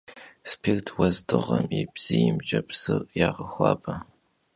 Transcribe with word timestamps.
Spirt 0.49 0.87
vuezdığem 0.95 1.65
yi 1.75 1.81
bziymç'e 1.93 2.59
psır 2.67 3.01
yağexuabe. 3.19 3.95